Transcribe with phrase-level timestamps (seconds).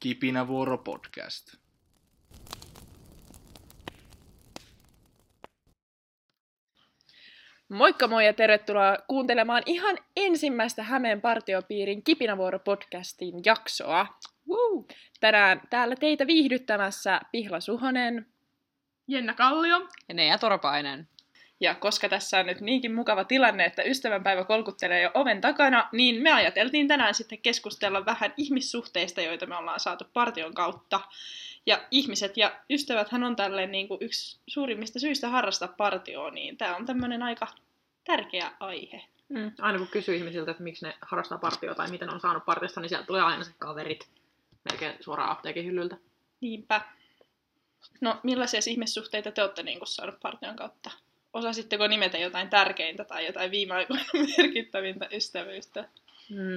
[0.00, 1.54] Kipinävuoro podcast.
[7.68, 14.06] Moikka moi ja tervetuloa kuuntelemaan ihan ensimmäistä Hämeen partiopiirin Kipinävuoro-podcastin jaksoa.
[14.48, 14.86] Woo!
[15.20, 18.26] Tänään täällä teitä viihdyttämässä Pihla Suhonen.
[19.08, 19.88] Jenna Kallio.
[20.08, 21.08] Ja Nea Torpainen.
[21.60, 26.22] Ja koska tässä on nyt niinkin mukava tilanne, että ystävänpäivä kolkuttelee jo oven takana, niin
[26.22, 31.00] me ajateltiin tänään sitten keskustella vähän ihmissuhteista, joita me ollaan saatu partion kautta.
[31.66, 36.76] Ja ihmiset ja ystäväthän on tälleen niin kuin yksi suurimmista syistä harrastaa partioa, niin tämä
[36.76, 37.46] on tämmöinen aika
[38.04, 39.04] tärkeä aihe.
[39.28, 39.52] Mm.
[39.58, 42.88] Aina kun kysyy ihmisiltä, että miksi ne harrastaa partioa tai miten on saanut partiosta, niin
[42.88, 44.08] sieltä tulee aina se kaverit
[44.70, 45.96] melkein suoraan apteekin hyllyltä.
[46.40, 46.80] Niinpä.
[48.00, 50.90] No, millaisia ihmissuhteita te olette niin kuin saanut partion kautta?
[51.32, 54.04] Osasitteko nimetä jotain tärkeintä tai jotain viime aikoina
[54.36, 55.88] merkittävintä ystävyyttä?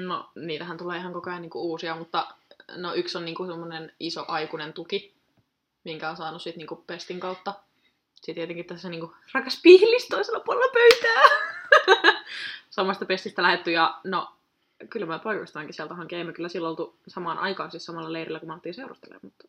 [0.08, 2.28] No, niitähän tulee ihan koko ajan niin kuin uusia, mutta
[2.76, 5.14] no yksi on niin kuin semmoinen iso aikuinen tuki,
[5.84, 7.54] minkä on saanut sitten niin kuin pestin kautta.
[8.16, 11.24] Sitten tietenkin tässä niin kuin rakas pihlis toisella puolella pöytää.
[12.70, 14.36] Samasta pestistä lähetty ja no,
[14.90, 16.18] kyllä mä paikastaankin sieltä hankin.
[16.18, 19.48] Ei me kyllä silloin oltu samaan aikaan siis samalla leirillä, kun me oltiin seurustelemaan, mutta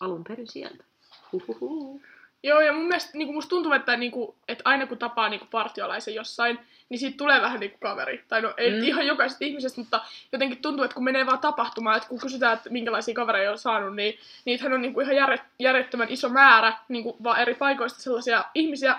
[0.00, 0.84] alun perin sieltä.
[1.32, 2.02] Huhuhu.
[2.42, 5.28] Joo, ja mun mielestä niin kuin musta tuntuu, että, niin kuin, että aina kun tapaa
[5.28, 8.24] niin kuin partiolaisen jossain, niin siitä tulee vähän niin kuin kaveri.
[8.28, 8.82] Tai no ei Mm.
[8.82, 10.00] ihan jokaisesta ihmisestä, mutta
[10.32, 13.96] jotenkin tuntuu, että kun menee vaan tapahtumaan, että kun kysytään, että minkälaisia kavereja on saanut,
[13.96, 18.02] niin niitähän on niin kuin ihan järjet, järjettömän iso määrä niin kuin vaan eri paikoista
[18.02, 18.96] sellaisia ihmisiä,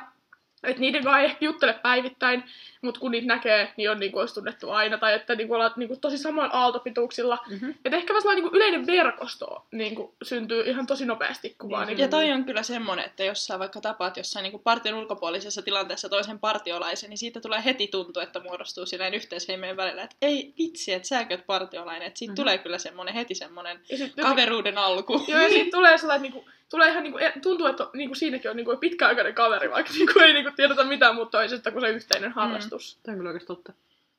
[0.64, 2.44] että niiden kanssa ei juttele päivittäin,
[2.82, 5.56] mutta kun niitä näkee, niin on niin kuin olisi tunnettu aina, tai että niin kuin
[5.56, 7.38] ollaan niin kuin tosi samoilla aaltopituuksilla.
[7.50, 7.70] Mm-hmm.
[7.86, 11.72] Että ehkä vaan niin kuin yleinen verkosto niin kuin syntyy ihan tosi nopeasti, kun Niin,
[11.76, 14.60] vaan se- niin Ja toi on kyllä semmoinen, että jos sä vaikka tapaat jossain niin
[14.60, 20.04] partion ulkopuolisessa tilanteessa toisen partiolaisen, niin siitä tulee heti tuntu, että muodostuu silleen yhteisheimeen välillä,
[20.04, 22.08] että ei vitsi, että säkö partiolainen.
[22.08, 22.36] Että siitä Mhm.
[22.36, 25.26] tulee kyllä semmoinen heti semmoinen jotenkin- kaveruuden alku.
[25.28, 28.58] Joo, ja siitä tulee sellainen, niinku, tulee ihan niinku, e- tuntuu, että niinku siinäkin on
[28.58, 33.00] niinku pitkäaikainen kaveri, vaikka niinku ei niinku tiedetä mitään muuta toisesta kuin se yhteinen harrastus.
[33.04, 33.74] Tämä on kyllä oikeasti totta.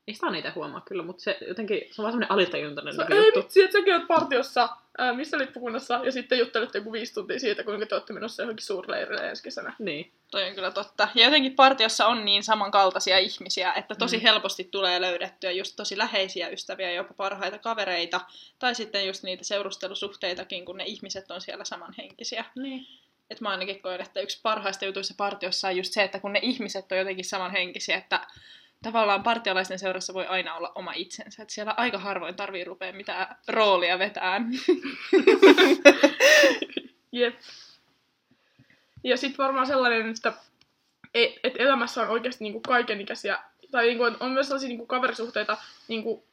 [0.09, 3.15] Ei sitä niitä huomaa kyllä, mutta se jotenkin, se on vaan semmoinen alitajuntainen Se, niinku
[3.15, 3.41] ei juttu.
[3.41, 7.65] vitsi, että säkin oot partiossa, ää, missä lippukunnassa, ja sitten juttelette joku viisi tuntia siitä,
[7.65, 9.73] kuinka te olette menossa johonkin suurleirille ensi kesänä.
[9.79, 10.13] Niin.
[10.31, 11.09] Toi on kyllä totta.
[11.15, 14.23] Ja jotenkin partiossa on niin samankaltaisia ihmisiä, että tosi Mm.
[14.23, 18.21] helposti tulee löydettyä just tosi läheisiä ystäviä, jopa parhaita kavereita,
[18.59, 22.45] tai sitten just niitä seurustelusuhteitakin, kun ne ihmiset on siellä samanhenkisiä.
[22.57, 22.87] Niin.
[23.31, 26.39] Et mä ainakin koen, että yksi parhaista jutuista partiossa on just se, että kun ne
[26.43, 28.21] ihmiset on jotenkin samanhenkisiä, että
[28.85, 31.43] tavallaan partiolaisten seurassa voi aina olla oma itsensä.
[31.43, 34.47] Että siellä aika harvoin tarvii rupea mitään roolia vetään.
[37.13, 37.35] Jep.
[39.05, 40.33] Ja sitten varmaan sellainen, että
[41.15, 43.39] et, et elämässä on oikeasti niinku kaikenikäisiä,
[43.71, 45.57] tai niinku on, on myös sellaisia niinku kaverisuhteita
[45.89, 46.25] niinku,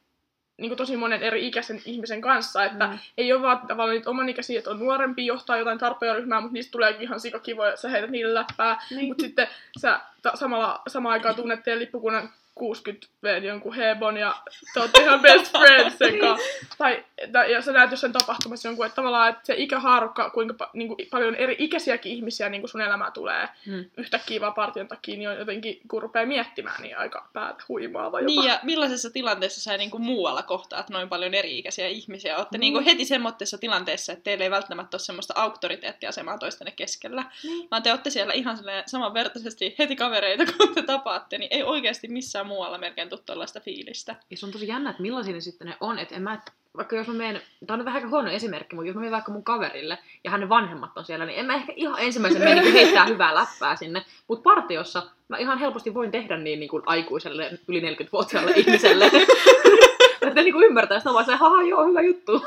[0.58, 2.98] niinku tosi monen eri ikäisen ihmisen kanssa, että Mm.
[3.18, 6.72] ei ole vaan tavallaan niitä oman ikäisiä, että on nuorempi, johtaa jotain tarpejaryhmää, mutta niistä
[6.72, 9.08] tulee ihan sikakivoja, sä heität niille läppää, Niin.
[9.08, 9.48] mutta sitten
[9.80, 14.34] sä ta- samalla, samaan aikaan tunnet teidän lippukunnan 60 V jonkun hebon ja
[14.74, 16.48] te olette ihan best friends sen kanssa.
[16.78, 20.88] Tai, tai, ja sä näet jossain tapahtumassa jonkun, että tavallaan että se ikähaarukka, kuinka niin
[20.88, 23.84] kuin, paljon eri ikäisiäkin ihmisiä niin kuin sun elämää tulee Mm.
[23.96, 28.26] yhtäkkiä vaan partion takia, niin on jotenkin, kun rupeaa miettimään, niin aika päätä huimaava jopa.
[28.26, 32.36] Niin, ja millaisessa tilanteessa sä niin kuin muualla kohtaat noin paljon eri-ikäisiä ihmisiä?
[32.36, 32.60] Olette Mm.
[32.60, 37.68] niin kuin heti semmoisessa tilanteessa, että teillä ei välttämättä ole semmoista auktoriteettiasemaa toistenne keskellä, Niin.
[37.70, 42.41] vaan te olette siellä ihan samanvertaisesti heti kavereita, kun te tapaatte, niin ei oikeasti missään
[42.44, 44.16] muualla melkein tule tuollaista fiilistä.
[44.30, 45.98] Ja se on tosi jännä, että millaisia ne sitten ne on.
[45.98, 46.40] Että en mä,
[46.76, 49.44] vaikka jos mä menen, tää on vähän huono esimerkki, mutta jos mä menen vaikka mun
[49.44, 53.06] kaverille ja hänen vanhemmat on siellä, niin en mä ehkä ihan ensimmäisen mene niin heittää
[53.06, 54.04] hyvää läppää sinne.
[54.28, 59.04] Mutta partiossa mä ihan helposti voin tehdä niin, niin kuin aikuiselle, yli 40-vuotiaalle ihmiselle.
[60.22, 62.32] että ne niin kuin ymmärtää sitä vaan se, haha joo, hyvä juttu.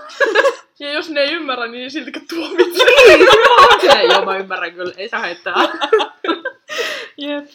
[0.79, 2.85] Ja jos ne ei ymmärrä, niin siltikään tuomitse.
[3.81, 5.53] Silleen, joo, mä ymmärrän kyllä, ei saa heittää.
[7.17, 7.45] Jep.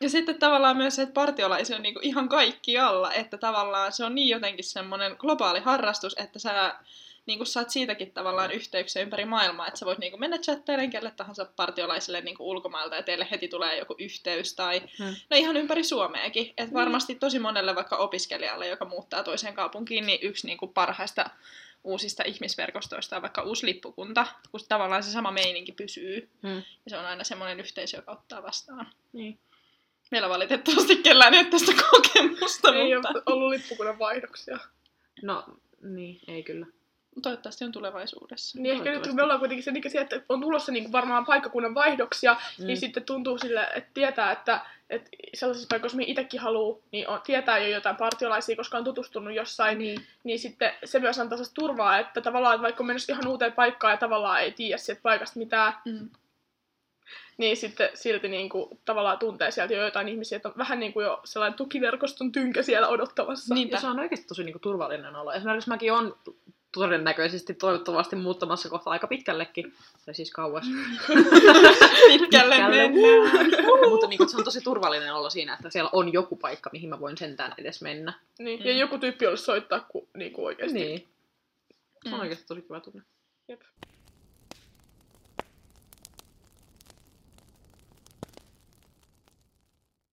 [0.00, 4.04] Ja sitten tavallaan myös se, että partiolaisia on niinku ihan kaikki alla, että tavallaan se
[4.04, 6.74] on niin jotenkin semmoinen globaali harrastus, että sä
[7.26, 11.44] niinku saat siitäkin tavallaan yhteyksiä ympäri maailmaa, että sä voit niinku mennä chattailemaan kelle tahansa
[11.56, 15.14] partiolaiselle niinku ulkomailta ja teille heti tulee joku yhteys tai Hmm.
[15.30, 16.54] no ihan ympäri Suomeakin.
[16.58, 21.30] Että varmasti tosi monelle vaikka opiskelijalle, joka muuttaa toiseen kaupunkiin, niin yksi niinku parhaista
[21.84, 26.28] uusista ihmisverkostoista on vaikka uusi lippukunta, kun tavallaan se sama meininki pysyy.
[26.42, 26.56] Hmm.
[26.56, 28.86] Ja se on aina semmoinen yhteisö, joka ottaa vastaan.
[29.12, 29.38] Niin.
[30.10, 33.08] Meillä valitettavasti kellään ei ole tästä kokemusta, ei mutta...
[33.08, 34.58] ole ollut lippukunnan vaihdoksia.
[35.22, 35.44] No,
[35.82, 36.66] niin, ei kyllä.
[37.22, 38.60] toivottavasti on tulevaisuudessa.
[38.60, 41.74] Niin ehkä nyt kun me ollaan kuitenkin sen ikäisiä, että on tulossa niin varmaan paikkakunnan
[41.74, 42.66] vaihdoksia, mm.
[42.66, 44.60] niin sitten tuntuu sille, että tietää, että,
[44.90, 49.34] että sellaisissa paikoissa, mihin itsekin haluaa, niin on, tietää jo jotain partiolaisia, koska on tutustunut
[49.34, 53.26] jossain, niin, niin sitten se myös antaa turvaa, että tavallaan että vaikka on menossa ihan
[53.26, 56.08] uuteen paikkaan ja tavallaan ei tiedä sieltä paikasta mitään, Mm.
[57.38, 60.92] Niin sitten silti niin kuin, tavallaan tuntee sieltä jo jotain ihmisiä, että on vähän niin
[60.92, 63.54] kuin jo sellainen tukiverkoston tynkä siellä odottamassa.
[63.54, 63.76] Niinpä.
[63.76, 65.32] Ja se on oikeasti tosi niinku turvallinen olo.
[65.32, 66.16] Esimerkiksi mäkin on
[66.74, 69.74] todennäköisesti toivottavasti muuttamassa kohta aika pitkällekin,
[70.06, 70.64] tai siis kauas.
[72.08, 72.92] Pitkälle mennään.
[73.88, 77.00] Mutta niinku, se on tosi turvallinen olo siinä, että siellä on joku paikka, mihin mä
[77.00, 78.12] voin sentään edes mennä.
[78.38, 78.78] Niin, ja Mm.
[78.80, 80.78] joku tyyppi olisi soittaa ku, niin kuin oikeasti.
[80.78, 80.98] Niin.
[82.02, 82.20] Se on Mm.
[82.20, 83.02] oikeasti tosi kiva tunne.
[83.48, 83.60] Jep.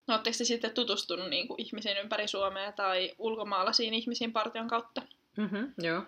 [0.08, 5.02] No, Oletteko te sitten tutustunut niin kuin, ihmisiin ympäri Suomea tai ulkomaalaisiin ihmisiin partion kautta?
[5.38, 6.04] Mm-hmm, joo.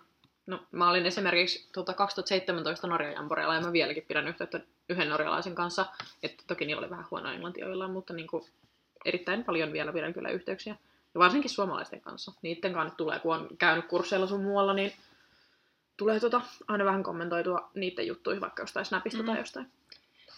[0.48, 4.60] No, mä olin esimerkiksi tuota 2017 Norjan Jamboreella ja mä vieläkin pidän yhteyttä
[4.90, 5.86] yhden norjalaisen kanssa.
[6.24, 8.44] Että toki niillä oli vähän huono englanti joillaan, mutta niin kuin,
[9.06, 10.76] erittäin paljon vielä pidän kyllä yhteyksiä.
[11.14, 12.32] Ja varsinkin suomalaisten kanssa.
[12.42, 14.94] Niiden kanssa tulee, kun on käynyt kursseilla sun muualla, niin
[15.98, 19.26] tulee tota, aina vähän kommentoitua niiden juttuihin, vaikka jostain Snapista Mm.
[19.26, 19.72] tai jostain.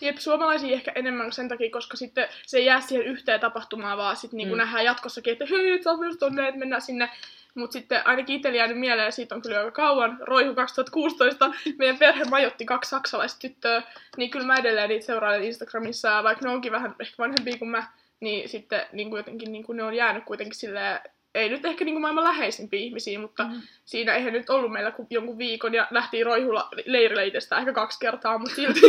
[0.01, 4.15] Jep, suomalaisia ehkä enemmän sen takia, koska sitten se ei jää siihen yhteen tapahtumaan, vaan
[4.15, 4.57] sitten niin Mm.
[4.57, 7.09] nähdään jatkossakin, että hei, sä oot myös tonne, että mennään sinne.
[7.55, 11.97] Mutta sitten ainakin itsellä jäänyt mieleen, ja siitä on kyllä aika kauan, Roihu 2016, meidän
[11.97, 13.83] perhe majoitti kaksi saksalaista tyttöä,
[14.17, 17.87] niin kyllä mä edelleen niitä seurailen Instagramissa, vaikka ne onkin vähän ehkä vanhempia kuin mä,
[18.19, 20.99] niin sitten niin kuin jotenkin niin kuin ne on jäänyt kuitenkin silleen,
[21.39, 23.61] ei nyt ehkä niin kuin maailman läheisimpiä ihmisiä, mutta Mm.
[23.85, 27.23] siinä eihän nyt ollut meillä kuin jonkun viikon ja lähtiin roihulla leirille
[27.59, 28.81] ehkä kaksi kertaa, mutta silti,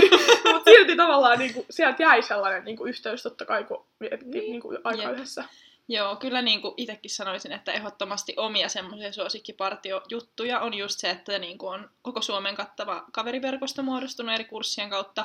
[0.53, 4.31] mut silti tavallaan niin kuin, sieltä jäi sellainen niin kuin yhteys totta kai, kun vietettiin
[4.31, 4.51] Niin.
[4.51, 5.13] niin kuin, aika Jep.
[5.13, 5.45] yhdessä.
[5.91, 11.39] Joo, kyllä niin kuin itsekin sanoisin, että ehdottomasti omia semmoisia suosikkipartiojuttuja on just se, että
[11.39, 15.25] niin kuin on koko Suomen kattava kaveriverkosto muodostunut eri kurssien kautta.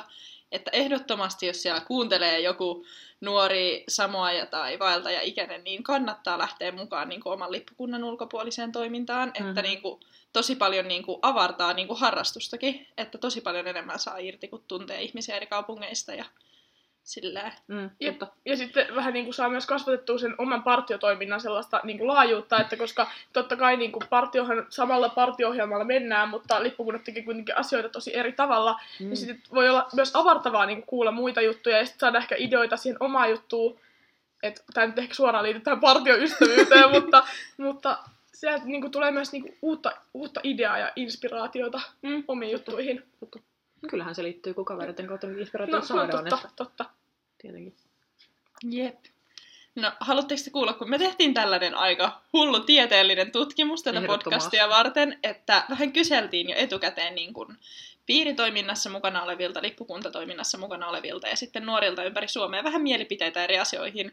[0.52, 2.86] Että ehdottomasti, jos siellä kuuntelee joku
[3.20, 9.28] nuori samoaja tai vaeltaja ikäinen, niin kannattaa lähteä mukaan niin kuin oman lippukunnan ulkopuoliseen toimintaan.
[9.28, 9.48] Mm-hmm.
[9.48, 10.00] Että niin kuin,
[10.32, 14.64] tosi paljon niin kuin, avartaa niin kuin harrastustakin, että tosi paljon enemmän saa irti, kun
[14.68, 16.24] tuntee ihmisiä eri kaupungeista ja
[17.04, 18.18] sillä Mm, Jep.
[18.18, 18.36] totta.
[18.44, 22.60] Ja sitten vähän niin kuin saa myös kasvatettua sen oman partiotoiminnan sellaista niin kuin laajuutta,
[22.60, 27.88] että koska totta kai niin kuin partiohan samalla partio-ohjelmalla mennään, mutta lippukunnat tekee kuitenkin asioita
[27.88, 29.06] tosi eri tavalla, mm.
[29.06, 32.34] Niin sitten voi olla myös avartavaa niin kuin kuulla muita juttuja ja sitten saada ehkä
[32.38, 33.80] ideoita siihen omaan juttuun,
[34.42, 37.98] että tämä nyt ehkä suoraan liitetään partioystävyyteen, mutta, mutta
[38.34, 42.24] sieltä niin kuin tulee myös niin kuin uutta, uutta ideaa ja inspiraatiota Mm.
[42.28, 43.02] omiin juttuihin.
[43.20, 46.84] No Kyllähän se liittyy, kun kavereiden kautta niitä No, inspiraatioita no saadaan, totta, että totta.
[47.44, 47.76] Tietenkin.
[48.70, 49.04] Jep.
[49.74, 55.18] No, haluatteko te kuulla, kun me tehtiin tällainen aika hullu tieteellinen tutkimus tätä podcastia varten,
[55.22, 57.58] että vähän kyseltiin jo etukäteen niin kuin
[58.06, 64.12] piiritoiminnassa mukana olevilta, lippukuntatoiminnassa mukana olevilta ja sitten nuorilta ympäri Suomea vähän mielipiteitä eri asioihin,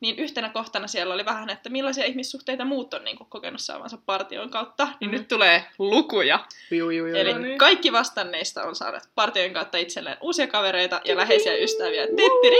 [0.00, 3.98] niin yhtenä kohtana siellä oli vähän, että millaisia ihmissuhteita muut on niin kuin kokenut saavansa
[4.06, 5.18] partion kautta, niin Mhm.
[5.18, 6.44] nyt tulee lukuja.
[6.70, 7.16] Juu, juu, juu.
[7.16, 7.58] Eli No niin.
[7.58, 12.06] kaikki vastanneista on saanut partion kautta itselleen uusia kavereita ja läheisiä ystäviä.
[12.06, 12.56] Tittiri!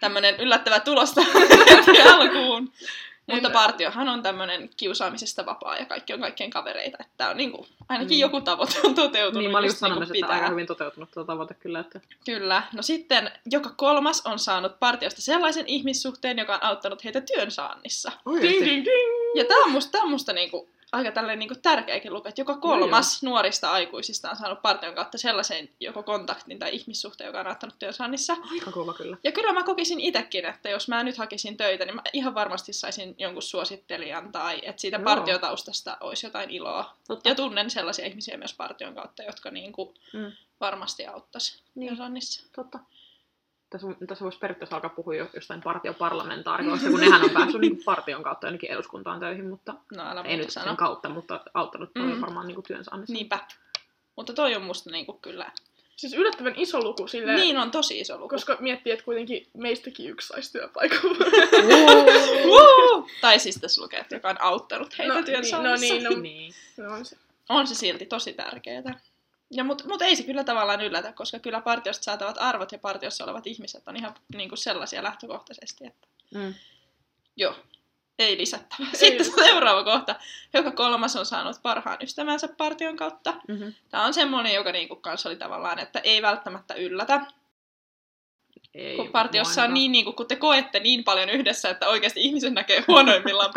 [0.00, 1.20] Tämmönen yllättävä tulosta
[2.14, 2.72] alkuun.
[3.26, 6.96] Mutta En- partiohan on tämmöinen kiusaamisesta vapaa ja kaikki on kaikkien kavereita.
[7.00, 8.20] Että on niinku, ainakin Mm.
[8.20, 9.42] joku tavoite on toteutunut.
[9.42, 11.80] Niin, mä olin just just sanomassa, niinku että aika hyvin toteutunut tuo tavoite kyllä.
[11.80, 12.00] Että...
[12.26, 12.62] Kyllä.
[12.72, 18.12] No sitten joka kolmas on saanut partiosta sellaisen ihmissuhteen, joka on auttanut heitä työn saannissa.
[18.42, 19.34] Ding, ding, ding!
[19.34, 22.56] Ja tää on musta, tää on musta niinku, aika tälleen niinku tärkeäkin lukea, että joka
[22.56, 27.78] kolmas nuorista aikuisista on saanut partion kautta sellaisen joko kontaktin tai ihmissuhteen, joka on auttanut
[27.78, 28.36] työsaannissa.
[28.52, 29.16] Aika kova kyllä.
[29.24, 32.72] Ja kyllä mä kokisin itsekin, että jos mä nyt hakisin töitä, niin mä ihan varmasti
[32.72, 35.04] saisin jonkun suosittelijan tai että siitä Joo.
[35.04, 36.96] partiotaustasta olisi jotain iloa.
[37.08, 37.28] Totta.
[37.28, 40.32] Ja tunnen sellaisia ihmisiä myös partion kautta, jotka niinku Mm.
[40.60, 41.88] varmasti auttaisi Niin.
[41.88, 42.42] työsaannissa.
[42.56, 42.78] Totta.
[43.72, 48.22] Tässä, tässä voisi periaatteessa alkaa puhua jo jostain partioparlamentaarikoista, kun nehän on päässyt niin partion
[48.22, 50.66] kautta ainakin eduskuntaan töihin, mutta No älä ei nyt sano.
[50.66, 52.20] sen kautta, mutta auttanut paljon Mm.
[52.20, 53.12] varmaan niin työn saannissa.
[53.12, 53.38] Niinpä.
[54.16, 55.50] Mutta toi on musta niinku kyllä.
[55.96, 58.28] Siis yllättävän iso luku silleen, Niin on tosi iso luku.
[58.28, 60.98] koska miettii, että kuitenkin meistäkin yksi saisi työpaikan.
[63.20, 65.94] Tai siis tässä lukee, että joka on auttanut heitä No no, työn niin, saannissa.
[65.94, 66.22] no niin, no.
[66.22, 66.52] niin.
[66.76, 67.16] Se on se.
[67.48, 68.82] On se silti tosi tärkeää.
[69.52, 73.24] Ja mut, mut ei se kyllä tavallaan yllätä, koska kyllä partiosta saatavat arvot ja partiossa
[73.24, 76.54] olevat ihmiset on ihan niinku sellaisia lähtökohtaisesti, että Mm.
[77.36, 77.54] joo,
[78.18, 78.90] ei lisättävää.
[78.94, 79.46] Sitten lisättävää.
[79.48, 80.14] seuraava kohta.
[80.54, 83.34] Joka kolmas on saanut parhaan ystävänsä partion kautta.
[83.48, 83.74] Mm-hmm.
[83.88, 87.20] Tämä on semmoinen, joka niinku kanssa oli tavallaan, että ei välttämättä yllätä.
[88.74, 92.20] Ei, kun partiossa on niin, niin kuin, kun te koette niin paljon yhdessä, että oikeasti
[92.20, 93.52] ihmisen näkee huonoimmillaan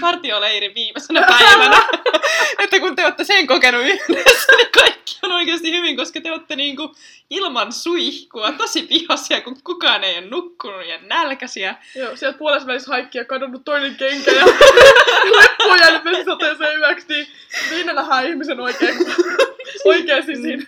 [0.00, 1.80] partioleirin viimeisenä päivänä.
[2.62, 6.56] että kun te olette sen kokenut yhdessä, niin kaikki on oikeasti hyvin, koska te olette
[6.56, 6.90] niin kuin
[7.30, 11.74] ilman suihkua tosi vihaisia, kun kukaan ei ole nukkunut ja nälkäisiä.
[11.94, 14.46] Joo, sieltä puolessa välissä haikki ja kadonnut toinen kenkä ja
[15.40, 17.26] leppu jäänyt vesisateeseen yöksi, niin
[17.68, 18.96] siinä nähdään ihmisen oikein,
[19.84, 20.64] oikeasti siinä.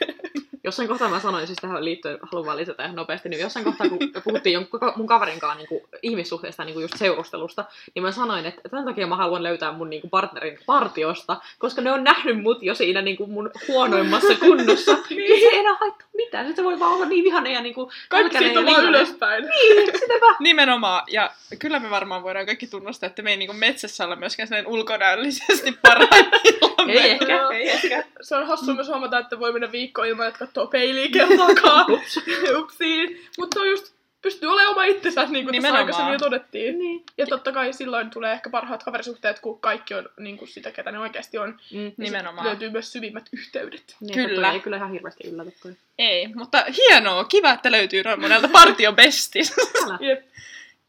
[0.65, 3.89] Jossain kohtaa mä sanoin, siis tähän liittyen haluan vaan lisätä ihan nopeasti, niin jossain kohtaa,
[3.89, 7.65] kun puhuttiin jonkun, mun kaverin kanssa niin kuin ihmissuhteesta, niin kuin just seurustelusta,
[7.95, 11.83] niin mä sanoin, että tämän takia mä haluan löytää mun niin kuin partnerin partiosta, koska
[11.83, 14.93] ne on nähnyt mut jo siinä niin kuin mun huonoimmassa kunnossa.
[15.11, 15.41] niin.
[15.41, 17.91] se ei enää haittaa mitään, sitten se voi vaan olla niin vihainen ja niin kuin
[18.09, 19.45] Kaikki siitä ja vaan ylöspäin.
[19.45, 20.27] Niin, sitäpä.
[20.41, 24.17] Nimenomaan, ja kyllä me varmaan voidaan kaikki tunnustaa, että me ei niin kuin metsässä olla
[24.17, 26.72] myöskään sellainen ulkonäöllisesti parhaimmillaan.
[26.93, 28.05] Ei ehkä, ei ehkä.
[28.21, 31.87] Se on hassua myös huomata, että voi mennä viikko ilman, että katsoo peiliin kertaakaan.
[32.61, 33.21] Upsiin.
[33.39, 36.79] Mutta on just, pystyy olemaan oma itsensä, niin kuin tässä aikaisemmin jo todettiin.
[36.79, 37.05] Niin.
[37.19, 40.93] Ja totta kai silloin tulee ehkä parhaat kaverisuhteet, kun kaikki on niin kuin sitä, ketä
[40.93, 41.59] ne oikeasti on.
[41.73, 41.93] Mm.
[41.97, 42.47] Nimenomaan.
[42.47, 43.97] Löytyy myös syvimmät yhteydet.
[44.01, 44.29] Niin, Kyllä.
[44.29, 44.53] Kyllä.
[44.53, 45.73] Ei kyllä ihan hirveästi yllätä toi.
[45.99, 49.55] Ei, mutta hienoa, kiva, että löytyy noin monelta partiobestis.
[50.01, 50.25] Jep.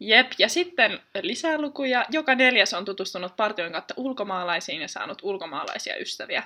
[0.03, 2.05] Jep, ja sitten lisää lukuja.
[2.09, 6.43] Joka neljäs on tutustunut partion kautta ulkomaalaisiin ja saanut ulkomaalaisia ystäviä.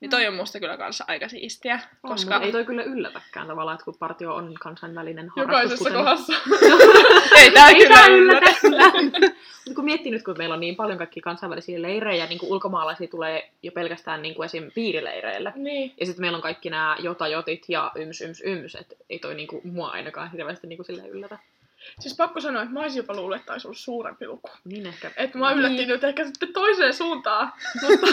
[0.00, 2.40] Niin toi on musta kyllä kanssa aika siistiä, On, koska...
[2.40, 5.80] ei toi kyllä yllätäkään tavallaan, että kun partio on kansainvälinen harrastus.
[5.80, 6.32] Jokaisessa kuten- kohdassa.
[7.40, 8.54] ei tää Ei kyllä yllätä.
[8.64, 9.18] yllätä.
[9.64, 13.08] Mutta kun miettii nyt, kun meillä on niin paljon kaikki kansainvälisiä leirejä, niin kuin ulkomaalaisia
[13.08, 14.70] tulee jo pelkästään niin kuin esim.
[14.74, 15.52] piirileireillä.
[15.56, 15.92] Niin.
[16.00, 19.60] Ja sitten meillä on kaikki nämä jotajotit ja yms, yms, yms, että ei toi niinku
[19.64, 21.38] mua ainakaan hirveästi niinku silleen yllätä.
[22.00, 24.50] Siis pakko sanoa, että mä olisin jopa luullut, että olisi ollut suurempi luku.
[24.64, 25.10] Niin ehkä.
[25.16, 25.88] Että mä yllättiin Niin.
[25.88, 27.52] nyt ehkä sitten toiseen suuntaan.
[27.82, 28.06] mutta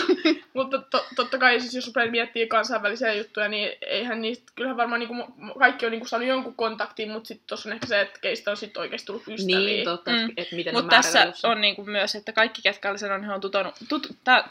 [0.53, 4.99] mutta to, totta kai siis jos rupeaa miettimään kansainvälisiä juttuja, niin eihän niistä, kyllähän varmaan
[4.99, 5.15] niinku,
[5.59, 8.57] kaikki on niinku saanut jonkun kontaktin, mutta sitten tuossa on ehkä se, että keistä on
[8.57, 9.59] sitten oikeasti tullut ystäviä.
[9.59, 10.33] Niin, totta, Mm.
[10.37, 11.47] että miten Mutta on tässä se.
[11.47, 13.75] on niinku myös, että kaikki, ketkä oli sanonut, he on tutonut...
[13.89, 14.49] Tut, tää,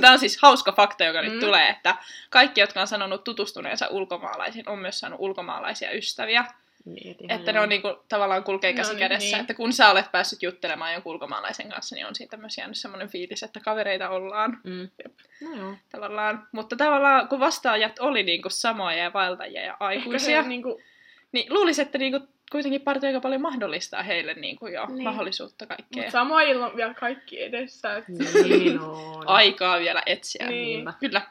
[0.00, 1.40] tää on siis hauska fakta, joka nyt Mm.
[1.40, 1.96] tulee, että
[2.30, 6.44] kaikki, jotka on sanonut tutustuneensa ulkomaalaisiin, on myös saanut ulkomaalaisia ystäviä.
[6.84, 7.62] Niin, et Että ne joo.
[7.62, 9.36] on niinku, tavallaan kulkee No käsi niin, kädessä.
[9.36, 9.40] niin.
[9.40, 13.08] Että kun sä olet päässyt juttelemaan jonkun ulkomaalaisen kanssa, niin on siitä myös jäänyt semmoinen
[13.08, 14.88] fiilis, että kavereita ollaan Mm.
[15.40, 15.74] No joo.
[15.92, 16.48] tavallaan.
[16.52, 20.80] Mutta tavallaan kun vastaajat oli niinku samoja ja vaeltajia ja Ehkä aikuisia, he, niinku,
[21.32, 22.20] niin luulisin, että niinku
[22.52, 25.02] kuitenkin partio aika paljon mahdollistaa heille niinku jo Niin.
[25.04, 25.86] mahdollisuutta kaikkea.
[26.02, 27.96] mutta samoilla on vielä kaikki edessä.
[27.96, 29.28] Et Niin on.
[29.28, 30.46] Aikaa vielä etsiä.
[30.46, 30.84] Niin.
[31.00, 31.22] Kyllä.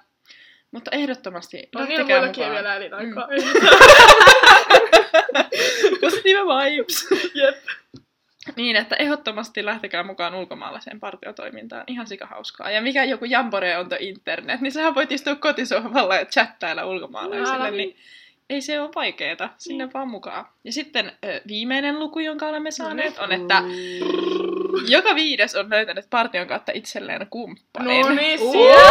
[0.71, 2.51] Mutta ehdottomasti No lähtekää muillakin mukaan.
[2.51, 3.27] vielä elinaikaa.
[6.01, 7.07] Positive vibes.
[7.33, 7.55] Jep.
[8.55, 11.83] Niin, että ehdottomasti lähtekää mukaan ulkomaalaiseen partiotoimintaan.
[11.88, 12.71] Ihan sika hauskaa.
[12.71, 17.55] Ja mikä joku Jambore on the internet, niin sähän voit istua kotisohvalla ja chattailla ulkomaalaisille,
[17.57, 17.97] Älä niin
[18.49, 19.49] ei se ole vaikeeta.
[19.57, 19.93] Sinne Niin.
[19.93, 20.45] vaan mukaan.
[20.63, 23.21] Ja sitten ö, viimeinen luku, jonka olemme saaneet, niin.
[23.23, 23.63] on, että
[24.88, 28.01] joka viides on löytänyt partion kautta itselleen kumppanin.
[28.05, 28.89] No niin, siellä.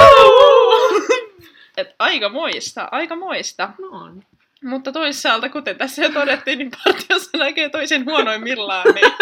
[1.78, 3.70] Et aika moista, aika moista.
[3.78, 4.22] No on.
[4.64, 9.12] Mutta toisaalta, kuten tässä jo todettiin, niin partiossa näkee toisen huonoimmillaan, niin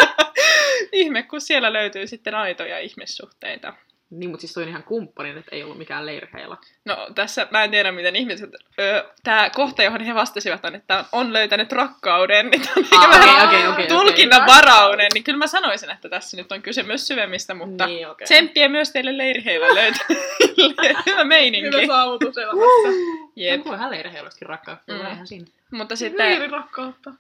[1.03, 3.75] ihme, kun siellä löytyy sitten aitoja ihmissuhteita.
[4.11, 6.57] Niin, mutta siis toi on ihan kumppanin, että ei ollut mikään leirheila.
[6.85, 8.51] No tässä mä en tiedä, miten ihmiset...
[8.81, 13.59] Öö, Tämä kohta, johon he vastasivat, on, että on löytänyt rakkauden, niin Ah, vähän okei,
[13.59, 14.55] okei, okei, tulkinnan okei.
[14.57, 18.25] varauden, niin kyllä mä sanoisin, että tässä nyt on kyse myös syvemmistä, mutta Niin, okei.
[18.25, 20.97] tsemppiä myös teille leirheillä löytäneille.
[21.07, 21.77] Hyvä meininki.
[21.77, 22.89] Hyvä saavutus elämässä.
[23.37, 23.57] Jep.
[23.59, 23.67] Jep.
[23.73, 25.07] Vähän leirheilaskin rakkautta, Mm.
[25.07, 25.47] eihän siinä.
[25.71, 27.13] Mutta sitten Viirirakkautta.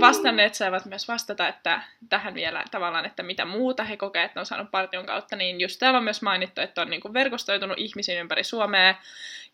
[0.00, 4.46] vastanneet saivat myös vastata, että tähän vielä tavallaan, että mitä muuta he kokee, että on
[4.46, 8.18] saanut partion kautta, niin just täällä on myös mainittu, että on niin kuin verkostoitunut ihmisiin
[8.20, 8.94] ympäri Suomea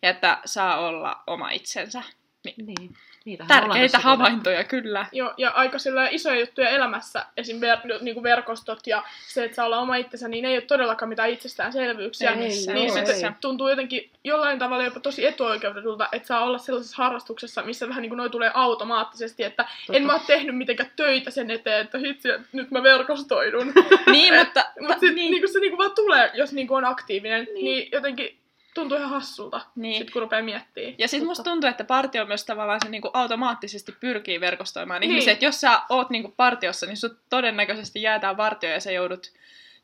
[0.01, 2.03] ja että saa olla oma itsensä.
[2.45, 2.55] Niin.
[2.65, 2.95] Niitähän
[3.27, 5.05] ollaan Tärkeitä havaintoja, kyllä.
[5.11, 7.61] Joo, ja aika sillä isoja juttuja elämässä, esim.
[7.61, 11.29] Ver, niin verkostot ja se, että saa olla oma itsensä, niin ei ole todellakaan mitään
[11.29, 12.31] itsestäänselvyyksiä.
[12.31, 13.13] Ei niin nimessä.
[13.13, 18.01] sitten tuntuu jotenkin jollain tavalla jopa tosi etuoikeutetulta, että saa olla sellaisessa harrastuksessa, missä vähän
[18.01, 19.97] niin kuin noi tulee automaattisesti, että Totta.
[19.97, 23.73] en mä ole tehnyt mitenkään töitä sen eteen, että hitsi, että nyt mä verkostoidun.
[24.11, 24.65] Niin, mutta...
[24.79, 25.53] Mutta ta- sitten niin, niin.
[25.53, 27.65] se niin vaan tulee, jos niin on aktiivinen, niin.
[27.65, 28.37] niin jotenkin
[28.75, 29.97] tuntuu ihan hassulta, Niin.
[29.97, 30.95] sit kun rupeaa miettimään.
[30.97, 35.11] Ja sitten musta tuntuu, että partio myös tavallaan se niinku automaattisesti pyrkii verkostoimaan Niin.
[35.11, 35.33] ihmisiä.
[35.33, 39.31] Että jos sä oot niinku partiossa, niin sut todennäköisesti jäätään partio ja sä joudut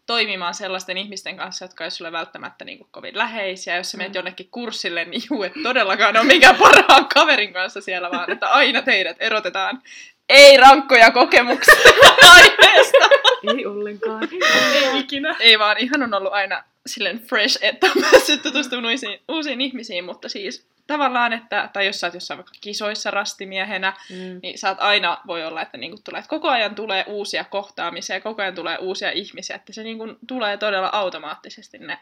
[0.05, 3.75] toimimaan sellaisten ihmisten kanssa, jotka ei sulle välttämättä niinku kovin läheisiä.
[3.77, 4.15] Jos sä menet Mm.
[4.15, 8.81] jonnekin kurssille, niin juu, et todellakaan ole mikään parhaan kaverin kanssa siellä, vaan että aina
[8.81, 9.81] teidät erotetaan.
[10.29, 11.75] Ei rankkoja kokemuksia
[12.33, 13.09] aiheesta.
[13.47, 14.27] Ei ollenkaan.
[14.73, 15.35] Ei ikinä.
[15.39, 20.03] Ei vaan, ihan on ollut aina silleen fresh, että on päässyt tutustumaan uusiin, uusiin ihmisiin,
[20.05, 24.39] mutta siis tavallaan, että, tai jos sä oot jossain vaikka kisoissa rastimiehenä, Mm.
[24.43, 28.41] niin saat aina voi olla, että niinku tulee, että koko ajan tulee uusia kohtaamisia, koko
[28.41, 31.97] ajan tulee uusia ihmisiä, että se niinku tulee todella automaattisesti ne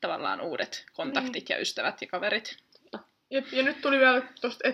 [0.00, 2.56] tavallaan uudet kontaktit ja ystävät ja kaverit.
[3.30, 4.68] Ja, ja nyt tuli vielä tuosta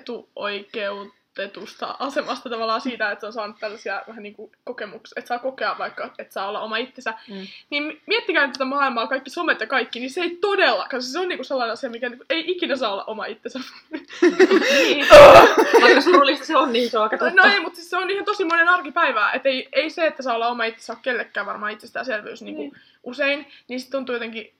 [1.42, 5.38] etuoikeutetusta asemasta tavallaan siitä, että se on saanut tällaisia vähän niin kuin kokemuksia, että saa
[5.38, 7.14] kokea vaikka, että saa olla oma itsensä.
[7.28, 7.46] Mm.
[7.70, 11.38] Niin miettikää tätä maailmaa, kaikki somet ja kaikki, niin se ei todellakaan, se on niin
[11.38, 13.58] kuin sellainen asia, mikä niin ei ikinä saa olla oma itsensä.
[14.78, 15.06] Niin.
[15.82, 17.42] Vaikka surullista se on, niin se on aika totta.
[17.42, 20.22] No ei, mutta siis se on ihan tosi monen arkipäivää, että ei, ei se, että
[20.22, 22.72] saa olla oma itsensä ole kellekään varmaan itsestäänselvyys niin kuin
[23.02, 24.54] usein, niin se tuntuu jotenkin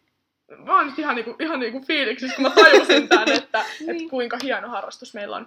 [0.59, 3.91] mä oon nyt ihan niinku, ihan niinku fiiliksissä, kun mä tajusin tän, että, Niin.
[3.91, 5.47] että kuinka hieno harrastus meillä on.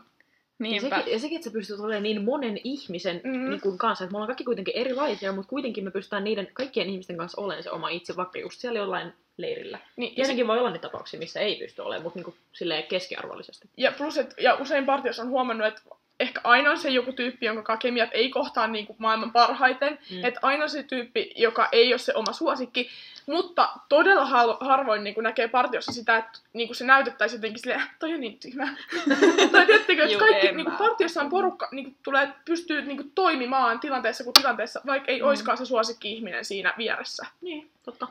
[0.60, 0.98] Ja Niinpä.
[0.98, 3.50] sekin, ja sekin, että sä pystyt olemaan niin monen ihmisen Mm.
[3.50, 6.90] niin kuin kanssa, että me ollaan kaikki kuitenkin erilaisia, mutta kuitenkin me pystytään niiden kaikkien
[6.90, 9.80] ihmisten kanssa olemaan se oma itse, vaikka just siellä jollain leirillä.
[9.96, 12.36] Niin, ja, se, Tietenkin voi olla niitä tapauksia, missä ei pysty olemaan, mutta niin kuin,
[12.54, 13.70] silleen keskiarvollisesti.
[13.78, 15.82] ja plus, et, ja usein partiossa on huomannut, että
[16.20, 20.00] ehkä aina on se joku tyyppi, jonka kemiat ei kohtaa niin kuin maailman parhaiten.
[20.12, 20.26] Mm.
[20.26, 22.90] Että aina on se tyyppi, joka ei ole se oma suosikki.
[23.26, 24.26] Mutta todella
[24.60, 28.14] harvoin niin kuin näkee partiossa sitä, että niin kuin se näytettäisiin jotenkin silleen, "Äh, toi
[28.14, 28.68] on niin tyhmä.
[29.52, 33.12] tai tiedättekö, että kaikki niin kuin partiossa on porukka, niin kuin tulee, pystyy niin kuin
[33.16, 35.28] toimimaan tilanteessa kuin tilanteessa, vaikka ei mm.
[35.28, 37.26] oiskaan se suosikki-ihminen siinä vieressä.
[37.42, 38.08] Niin, totta.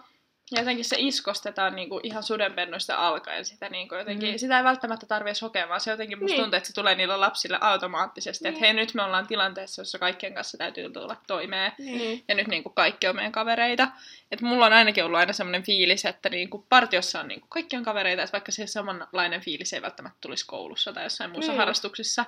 [0.51, 4.39] Ja jotenkin se iskostetaan niinku ihan sudenpennoista alkaen sitä niinku jotenkin, Mm.
[4.39, 6.43] sitä ei välttämättä tarvitse hokea, vaan se jotenkin musta Niin.
[6.43, 8.49] tuntuu, että se tulee niille lapsille automaattisesti, niin.
[8.55, 11.73] että hei nyt me ollaan tilanteessa, jossa kaikkien kanssa täytyy tulla toimeen.
[11.79, 12.25] Niin.
[12.29, 13.89] Ja nyt niinku kaikki on meidän kavereita.
[14.33, 17.85] Et mulla on ainakin ollut aina semmoinen fiilis, että niinku partiossa on niinku kaikki on
[17.85, 21.59] kavereita, että vaikka se samanlainen fiilis ei välttämättä tulisi koulussa tai jossain muussa Niin.
[21.59, 22.25] harrastuksissa,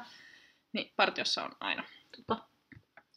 [0.72, 1.84] niin partiossa on aina.
[2.16, 2.44] totta.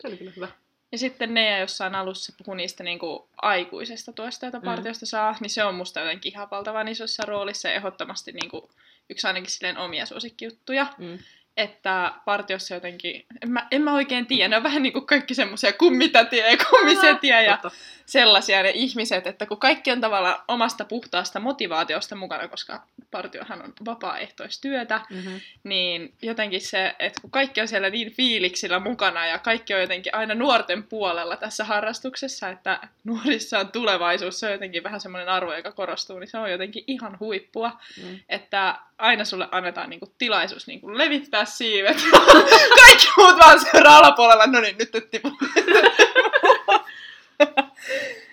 [0.01, 0.47] Se oli kyllä hyvä.
[0.91, 4.63] Ja sitten ne, ja jossain alussa puhui niistä niinku aikuisesta tuesta, jota Mm.
[4.65, 8.69] partiosta saa, niin se on musta jotenkin ihan valtavan isossa roolissa ja ehdottomasti niinku
[9.09, 10.87] yksi ainakin silleen omia suosikkijuttuja.
[10.97, 11.19] Mm.
[11.57, 15.73] Että partiossa jotenkin, en mä, en mä oikein tiedä, ne on vähän niinku kaikki semmoisia
[15.73, 17.77] kummitätiä ja kummisetiä ja Totta.
[18.05, 23.73] sellaisia ne ihmiset, että kun kaikki on tavallaan omasta puhtaasta motivaatiosta mukana, koska partiohan on
[23.85, 25.39] vapaaehtoistyötä, Mm-hmm.
[25.63, 30.15] niin jotenkin se, että kun kaikki on siellä niin fiiliksillä mukana ja kaikki on jotenkin
[30.15, 35.53] aina nuorten puolella tässä harrastuksessa, että nuorissa on tulevaisuus, se on jotenkin vähän semmoinen arvo,
[35.53, 37.71] joka korostuu, niin se on jotenkin ihan huippua,
[38.03, 38.19] Mm.
[38.29, 41.97] että aina sulle annetaan niinku tilaisuus niinku levittää siivet.
[42.81, 45.29] kaikki muut vaan seuraa alapuolella, no niin, nyt et tipu.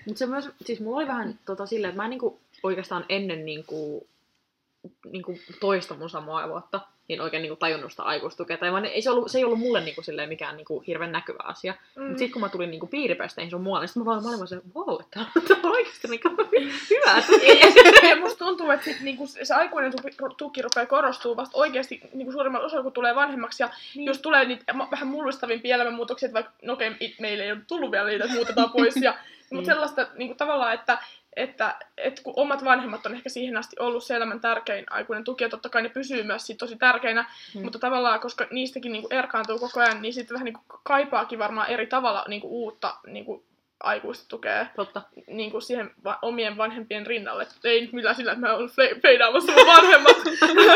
[0.07, 3.45] Mutta se myös, siis mulla oli vähän tota silleen, että mä en niinku oikeastaan ennen
[3.45, 4.07] niinku,
[5.05, 8.57] niinku toista mun samaa vuotta, niin oikein niinku tajunnut sitä aikuistukea.
[8.57, 11.39] Tai mä, ei se, ollut, se ei ollut mulle niinku silleen mikään niinku hirveän näkyvä
[11.45, 11.75] asia.
[11.97, 12.03] Mm.
[12.03, 14.39] Mutta sitten kun mä tulin niinku piiripesteihin sun muualle, niin sit mä vaan, mä olin
[14.39, 16.29] vaan se, wow, että tää on oikeasti niinku
[16.91, 17.23] hyvä.
[18.09, 22.33] ja musta tuntuu, että sit, niinku, se aikuinen tuki, tuki rupeaa korostuu vasta oikeasti niinku,
[22.33, 23.63] suurimmalla osalla, kun tulee vanhemmaksi.
[23.63, 24.07] Ja niin.
[24.07, 27.91] jos tulee niitä vähän mullistavimpia elämänmuutoksia, että vaikka, no okei, it- meille ei ole tullut
[27.91, 28.97] vielä niitä, että muutetaan pois.
[28.97, 29.15] Ja,
[29.51, 29.57] Mm.
[29.57, 30.99] mutta sellaista niinku, tavallaan, että,
[31.39, 35.45] että, että kun omat vanhemmat on ehkä siihen asti ollut se elämän tärkein aikuinen tuki,
[35.45, 37.59] ja totta kai ne pysyy myös sit tosi tärkeinä, Mm.
[37.61, 37.65] mm.
[37.65, 41.87] mutta tavallaan, koska niistäkin niinku erkaantuu koko ajan, niin sitten vähän niinku kaipaakin varmaan eri
[41.87, 43.45] tavalla niinku uutta niinku
[43.81, 45.03] aikuista tukea Totta.
[45.27, 47.47] niin kuin siihen va- omien vanhempien rinnalle.
[47.65, 48.71] Ei nyt millään sillä, että mä olen
[49.03, 50.17] feidaamassa mun vanhemmat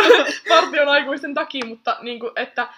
[0.48, 2.68] partion aikuisten takia, mutta niin kuin, että,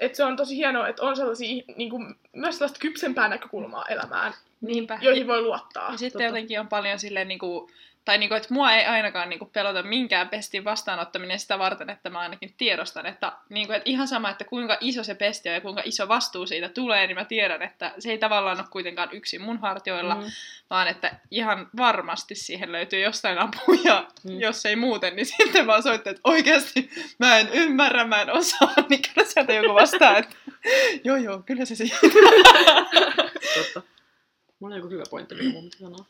[0.00, 4.32] että se on tosi hienoa, että on sellaisia, niin kuin, myös sellaista kypsempää näkökulmaa elämään,
[4.66, 4.98] Niinpä.
[5.02, 5.90] joihin voi luottaa.
[5.92, 6.24] Ja sitten Totta.
[6.24, 7.70] jotenkin on paljon silleen niinku,
[8.04, 12.18] tai niinku, että mua ei ainakaan niinku pelota minkään pestin vastaanottaminen sitä varten, että mä
[12.18, 15.82] ainakin tiedostan, että, niinku, että ihan sama, että kuinka iso se pesti on ja kuinka
[15.84, 19.58] iso vastuu siitä tulee, niin mä tiedän, että se ei tavallaan ole kuitenkaan yksin mun
[19.58, 20.22] hartioilla, mm.
[20.70, 24.32] Vaan että ihan varmasti siihen löytyy jostain apua ja Mm.
[24.32, 24.40] mm.
[24.40, 28.74] jos ei muuten, niin sitten vaan soittaa, että oikeasti mä en ymmärrä, mä en osaa,
[28.88, 30.36] niin kyllä sieltä joku vastaa, että
[31.04, 31.96] joo joo, kyllä se siitä.
[33.56, 33.93] Totta.
[34.64, 36.04] Mulla on joku hyvä pointti, mitä mun pitää sanoa.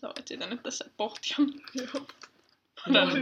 [0.00, 1.36] Sä voit sitä nyt tässä pohtia.
[1.74, 2.06] Joo.
[2.86, 3.14] Voidaan,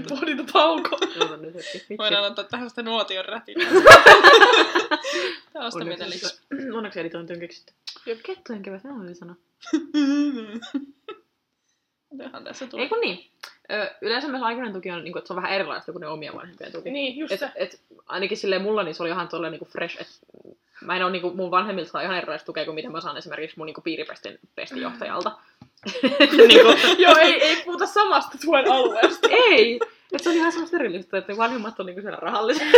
[1.42, 1.72] nyt hetki.
[1.72, 1.98] Vitsi.
[1.98, 3.68] voidaan ottaa tähän sitä nuotion rätinää.
[5.52, 6.40] Tällaista Onneksi, veteliksi.
[6.76, 7.72] onneksi editointi on keksitty.
[8.06, 8.20] Jep.
[8.22, 9.34] Kettujen kevät, ne oli sana.
[12.16, 12.84] Mitähän tässä tulee?
[12.84, 13.26] Ei kun niin.
[13.72, 16.34] Ö, yleensä myös aikuinen tuki on, niinku, että se on vähän erilaista kuin ne omien
[16.34, 16.90] vanhempien tuki.
[16.90, 17.50] Niin, just Et, se.
[17.54, 20.12] et, ainakin silleen mulla niin se oli ihan tolleen niinku fresh, että
[20.80, 23.58] mä en oo niinku mun vanhemmilta saa ihan erilaista tukea kuin mitä mä saan esimerkiksi
[23.58, 25.32] mun niinku piiripestin pestinjohtajalta.
[26.48, 26.68] niinku,
[27.02, 29.28] Joo, ei, ei puhuta samasta tuen alueesta.
[29.30, 29.80] ei!
[30.12, 32.66] Et se on ihan semmoista erillistä, että vanhemmat on niinku siellä rahallisia.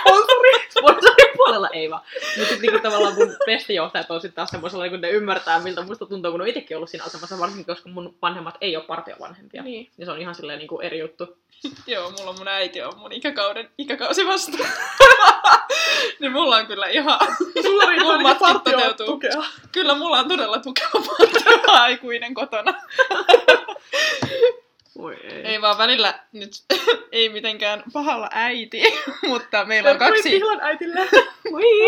[0.00, 0.52] Sponsori.
[0.68, 2.02] Sponsoripuolella puolella ei vaan.
[2.12, 6.06] Mutta sitten niinku tavallaan mun pestijohtajat on sitten taas semmoisella, kun ne ymmärtää, miltä musta
[6.06, 9.62] tuntuu, kun on itsekin ollut siinä asemassa, varsinkin koska mun vanhemmat ei ole partiovanhempia.
[9.62, 9.90] Niin.
[9.98, 11.38] Ja se on ihan silleen niinku eri juttu.
[11.86, 14.58] Joo, mulla on mun äiti on mun ikäkauden ikäkausi vasta.
[16.20, 17.18] niin mulla on kyllä ihan...
[17.62, 19.42] Sulla niinku matkit partio tukea.
[19.72, 22.74] Kyllä mulla on todella tukeva partio aikuinen kotona.
[24.98, 25.42] Voi ei.
[25.42, 26.50] Ei vaan välillä nyt
[27.12, 28.82] ei mitenkään pahalla äiti,
[29.28, 31.08] mutta meillä on kaksi, äitille.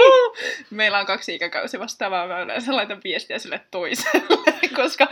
[0.70, 2.26] meillä on kaksi ikäkausi vastaavaa.
[2.26, 5.08] Mä yleensä laitan viestiä sille toiselle, koska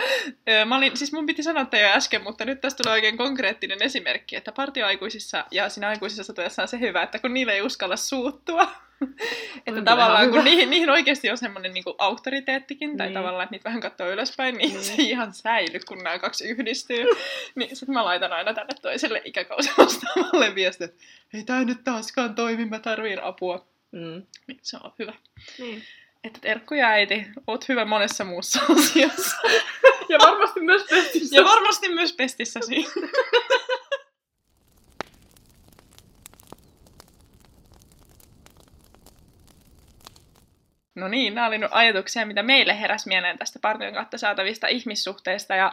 [0.67, 4.37] mä olin, siis mun piti sanoa jo äsken, mutta nyt tästä tulee oikein konkreettinen esimerkki,
[4.37, 8.69] että partioaikuisissa ja siinä aikuisissa satuessa on se hyvä, että kun niille ei uskalla suuttua,
[9.67, 13.15] että tavallaan kun niihin, niihin oikeasti on semmoinen niin auktoriteettikin, tai Niin.
[13.15, 14.83] tavallaan, että niitä vähän katsoo ylöspäin, niin, Niin.
[14.85, 17.05] se ei ihan säily, kun nämä kaksi yhdistyy.
[17.55, 21.05] niin sit mä laitan aina tänne toiselle ikäkausi vastaavalle viestin, että
[21.35, 23.67] ei tää nyt taaskaan toimi, mä tarviin apua.
[23.93, 24.23] Mm.
[24.47, 25.13] Niin se on hyvä.
[25.59, 25.83] Niin.
[26.25, 29.37] Että terkkuja äiti, oot hyvä monessa muussa asiassa.
[30.09, 31.37] Ja varmasti myös pestissä.
[31.37, 32.75] ja varmasti myös pestissäsi.
[40.97, 45.55] No niin, nämä oli nyt ajatuksia, mitä meille heräsi mieleen tästä partion kautta saatavista ihmissuhteista.
[45.55, 45.73] Ja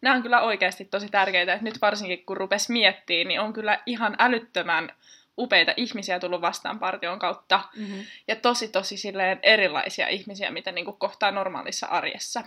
[0.00, 3.78] nämä on kyllä oikeasti tosi tärkeitä, että nyt varsinkin kun rupes miettimään, niin on kyllä
[3.86, 4.92] ihan älyttömän
[5.38, 7.60] upeita ihmisiä tullut vastaan partion kautta.
[7.76, 8.04] Mm-hmm.
[8.28, 12.42] Ja tosi tosi silleen erilaisia ihmisiä, mitä niinku kohtaa normaalissa arjessa.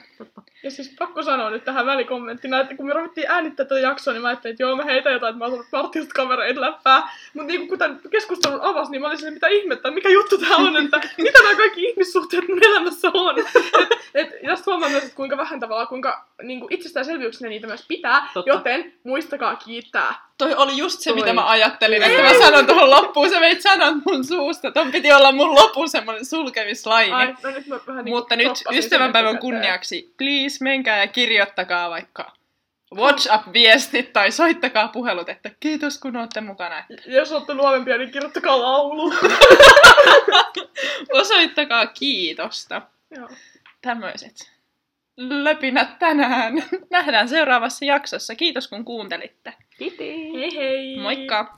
[0.63, 4.21] Ja siis pakko sanoa nyt tähän välikommenttina, että kun me ruvettiin äänittää tätä jaksoa, niin
[4.21, 7.09] mä ajattelin, että joo, mä heitän jotain, että mä oon partiosta kavereita läppää.
[7.33, 10.57] Mutta niin kun tämän keskustelun avasi, niin mä olin silleen, mitä ihmettä, mikä juttu tää
[10.57, 13.39] on, että mitä nämä kaikki ihmissuhteet mun elämässä on.
[13.39, 13.47] Et,
[14.13, 17.85] et, ja sitten huomaa myös, että kuinka vähän tavallaan, kuinka niin kuin itsestäänselvyyksinä niitä myös
[17.87, 18.49] pitää, Totta.
[18.49, 20.27] joten muistakaa kiittää.
[20.37, 21.19] Toi oli just se, Toi.
[21.19, 23.29] mitä mä ajattelin, että mä sanon tuohon loppuun.
[23.29, 24.71] Sä veit sanat mun suusta.
[24.71, 27.11] Ton piti olla mun lopun semmonen sulkemislaini.
[27.11, 32.31] Ai, no nyt mä vähän niin Mutta nyt ystävänpäivän kunniaksi, please, menkää ja kirjoittakaa vaikka
[32.95, 36.83] WhatsApp-viestit tai soittakaa puhelut, että kiitos kun olette mukana.
[37.05, 39.13] Jos olette luovempia, niin kirjoittakaa laulu.
[41.21, 42.81] Osoittakaa kiitosta.
[43.17, 43.29] Joo.
[43.81, 44.51] Tämmöiset
[45.17, 46.53] löpinät tänään.
[46.89, 48.35] Nähdään seuraavassa jaksossa.
[48.35, 49.53] Kiitos kun kuuntelitte.
[49.77, 49.99] Kiitos.
[49.99, 50.99] Hei hei!
[50.99, 51.57] Moikka!